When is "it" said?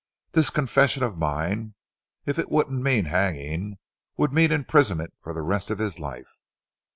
2.39-2.49